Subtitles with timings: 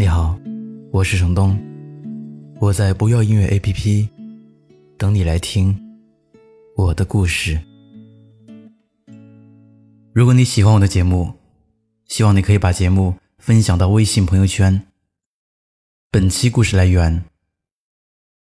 [0.00, 0.34] 你好，
[0.92, 1.54] 我是程东，
[2.58, 4.08] 我在不要音乐 APP
[4.96, 5.78] 等你来听
[6.74, 7.60] 我的故事。
[10.14, 11.34] 如果你喜欢我的节目，
[12.06, 14.80] 希望你可以把节目分享到微信朋友圈。
[16.10, 17.22] 本期故事来源：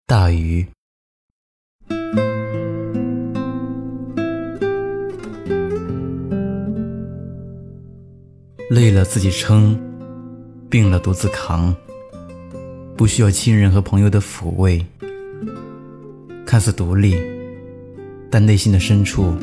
[0.08, 0.66] 大鱼。
[8.72, 9.80] 累了自己撑，
[10.74, 11.72] 病了独自扛，
[12.98, 14.84] 不需要亲人和朋友的抚慰。
[16.48, 17.16] 看似独立，
[18.32, 19.36] 但内心的深处，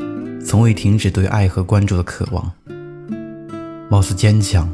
[0.45, 2.53] 从未停止对爱和关注的渴望。
[3.89, 4.69] 貌似坚强，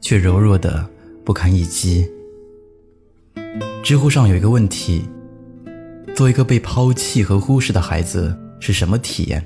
[0.00, 0.88] 却柔弱的
[1.24, 2.08] 不堪一击。
[3.82, 5.02] 知乎上有一个问题：
[6.14, 9.44] 做一个被抛弃和忽视的孩子是什么体验？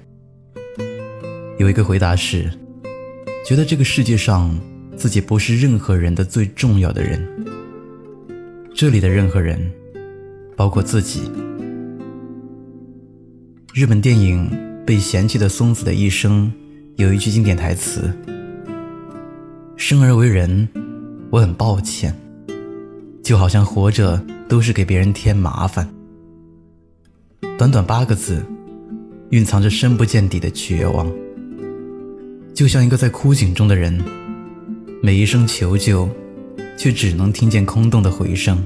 [1.57, 2.53] 有一个回答是。
[3.47, 4.55] 觉得这个世界上
[4.97, 7.21] 自己不是任何人的最重要的人。
[8.75, 9.71] 这里的任何人，
[10.57, 11.31] 包括自己。
[13.73, 14.49] 日本电影
[14.85, 16.53] 《被嫌弃的松子的一生》
[17.03, 18.13] 有一句经典台词
[19.77, 20.69] ：“生而为人，
[21.31, 22.15] 我很抱歉，
[23.23, 25.89] 就好像活着都是给别人添麻烦。”
[27.59, 28.45] 短短八个字，
[29.31, 31.11] 蕴藏着深不见底的绝望。
[32.53, 34.01] 就像一个在枯井中的人，
[35.05, 36.09] 每一声求救，
[36.79, 38.65] 却只能听见空洞的回声。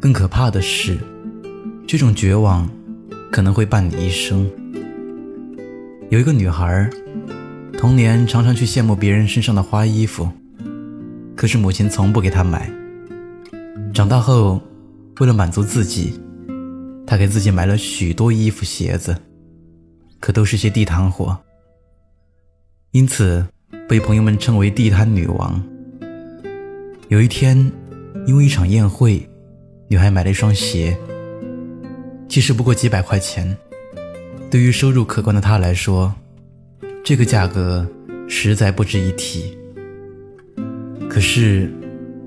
[0.00, 0.96] 更可怕的是，
[1.86, 2.66] 这种绝望
[3.30, 4.50] 可能会伴你一生。
[6.08, 6.88] 有一个女孩，
[7.74, 10.26] 童年常常去羡慕别人身上的花衣服，
[11.36, 12.72] 可是母亲从不给她买。
[13.92, 14.58] 长大后，
[15.20, 16.18] 为了满足自己，
[17.06, 19.14] 她给自己买了许多衣服、鞋子，
[20.18, 21.38] 可都是些地摊货。
[22.92, 23.46] 因此，
[23.88, 25.62] 被朋友们称为“地摊女王”。
[27.08, 27.72] 有一天，
[28.26, 29.26] 因为一场宴会，
[29.88, 30.94] 女孩买了一双鞋，
[32.28, 33.56] 其实不过几百块钱。
[34.50, 36.14] 对于收入可观的她来说，
[37.02, 37.88] 这个价格
[38.28, 39.56] 实在不值一提。
[41.08, 41.72] 可是，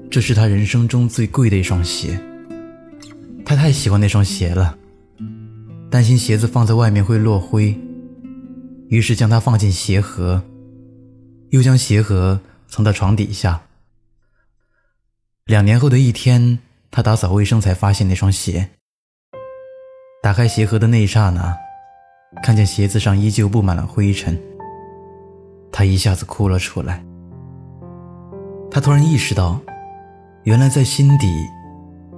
[0.10, 2.20] 这是她人生中最贵的一双鞋。
[3.46, 4.76] 她太喜欢那双鞋了，
[5.92, 7.80] 担心鞋子放在外面会落灰，
[8.88, 10.42] 于是将它放进鞋盒。
[11.52, 13.62] 又将鞋盒藏到床底下。
[15.46, 18.70] 两年后的一天，他打扫卫生才发现那双鞋。
[20.24, 21.54] 打开鞋盒的那一刹那，
[22.42, 24.40] 看见鞋子上依旧布满了灰尘，
[25.74, 27.04] 他一下子哭了出来。
[28.70, 29.60] 他突然意识到，
[30.44, 31.28] 原来在心底，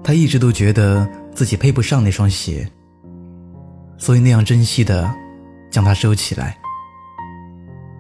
[0.04, 2.70] 他一直都觉得自己配不上那双鞋，
[3.98, 5.12] 所以那样珍惜的
[5.72, 6.56] 将它收起来。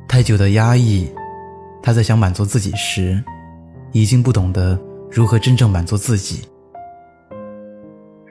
[0.07, 1.11] 太久的压抑。
[1.83, 3.21] 他在想满足自己时，
[3.91, 4.79] 已经不懂得
[5.11, 6.47] 如何真正满足自己。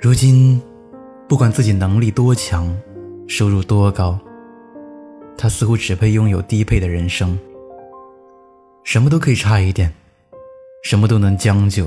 [0.01, 0.61] 如今，
[1.29, 2.75] 不管自己能力多强，
[3.29, 4.19] 收入多高，
[5.37, 7.39] 他似乎只配拥有低配的人生。
[8.85, 9.93] 什么都可以差一点，
[10.83, 11.87] 什么都能将就，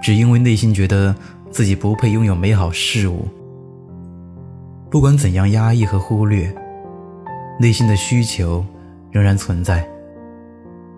[0.00, 1.12] 只因为内心觉得
[1.50, 3.26] 自己不配拥有美好事物。
[4.88, 6.54] 不管怎样压抑和忽略，
[7.58, 8.64] 内心的需求
[9.10, 9.84] 仍然存在。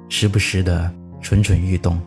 [0.09, 2.01] 时不时的蠢蠢欲动。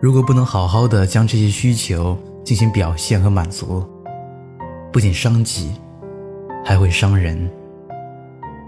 [0.00, 3.84] 如果不能好好的将这些需求进行表现和满足，
[4.92, 5.72] 不仅伤己，
[6.64, 7.50] 还会伤人，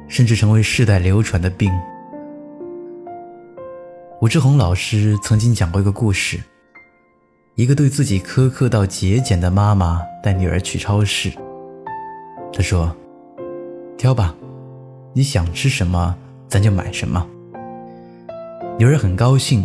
[0.09, 1.72] 甚至成为世代流传的病。
[4.21, 6.39] 武志红老师曾经讲过一个故事：
[7.54, 11.33] 一个对自己苛刻到节俭的妈妈带女儿去超市，
[12.53, 12.95] 她说
[13.98, 14.34] ：“挑吧，
[15.13, 16.15] 你想吃什么，
[16.47, 17.27] 咱就买什么。”
[18.78, 19.65] 女儿很高兴，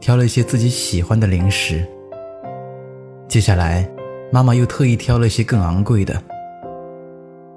[0.00, 1.84] 挑了一些自己喜欢的零食。
[3.26, 3.86] 接下来，
[4.32, 6.22] 妈妈又特意挑了一些更昂贵的。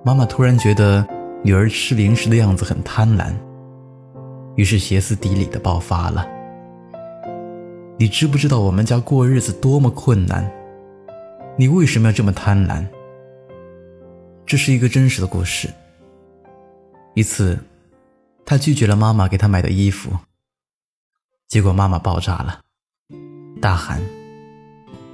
[0.03, 1.05] 妈妈突然觉得
[1.43, 3.31] 女儿吃零食的样子很贪婪，
[4.55, 6.27] 于是歇斯底里的爆发了
[7.97, 10.51] ：“你知不知道我们家过日子多么困难？
[11.55, 12.83] 你为什么要这么贪婪？”
[14.45, 15.69] 这是一个真实的故事。
[17.13, 17.57] 一次，
[18.43, 20.11] 他拒绝了妈妈给他买的衣服。
[21.51, 22.61] 结果妈妈爆炸了，
[23.59, 24.01] 大喊：“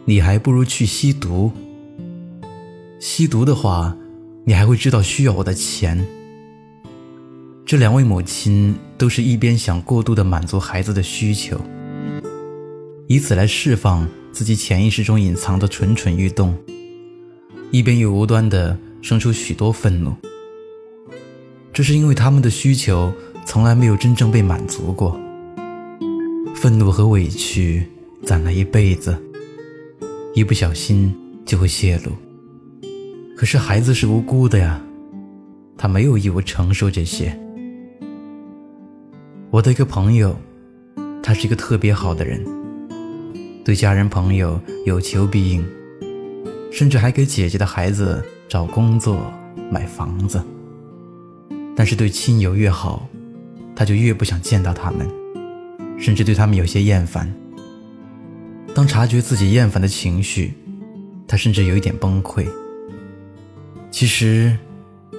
[0.05, 1.51] 你还不如去吸毒！
[2.99, 3.97] 吸毒的话，
[4.45, 6.05] 你还会知道需要我的钱。”
[7.65, 11.59] 这两位母亲都是一边想过度的满足孩子的需求，
[13.07, 16.55] 以此来释放自己潜意识中隐藏的蠢蠢欲动，
[17.71, 20.13] 一边又无端的生出许多愤怒。
[21.73, 23.11] 这是因为他们的需求
[23.43, 25.19] 从来没有真正被满足过，
[26.59, 27.85] 愤怒和委屈
[28.23, 29.15] 攒了一辈子，
[30.33, 31.15] 一不小心
[31.45, 32.11] 就会泄露。
[33.37, 34.81] 可是孩子是无辜的呀，
[35.77, 37.39] 他没有义务承受这些。
[39.51, 40.35] 我的一个朋友，
[41.21, 42.43] 他是一个特别好的人，
[43.63, 45.63] 对家人朋友有求必应，
[46.71, 49.31] 甚至还给姐姐的孩子找工作、
[49.71, 50.43] 买房子。
[51.75, 53.07] 但是对亲友越好，
[53.75, 55.07] 他就越不想见到他们，
[55.97, 57.31] 甚至对他们有些厌烦。
[58.75, 60.53] 当察觉自己厌烦的情绪，
[61.27, 62.47] 他甚至有一点崩溃。
[63.89, 64.55] 其实，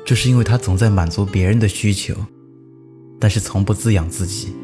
[0.06, 2.14] 这是因为他总在满足别人的需求，
[3.18, 4.54] 但是从不滋养自己。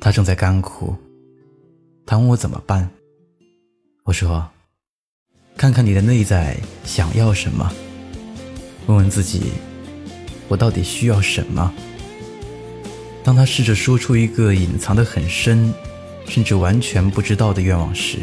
[0.00, 0.94] 他正在干枯。
[2.04, 2.90] 他问我怎么办，
[4.02, 4.46] 我说：
[5.56, 7.72] 看看你的内在想要什么，
[8.86, 9.52] 问问自己。
[10.48, 11.72] 我到底需要什么？
[13.24, 15.72] 当他试着说出一个隐藏的很深，
[16.28, 18.18] 甚至完全不知道的愿望时，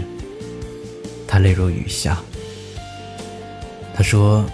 [1.28, 2.22] 他泪如雨下。
[3.96, 4.46] 他说：“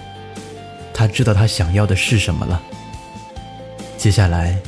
[0.93, 2.61] 他知道他想要的是什么了。
[3.97, 4.59] 接下来，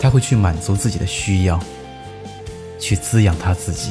[0.00, 1.58] 他会去满足自己的需要，
[2.78, 3.90] 去滋养他自己。”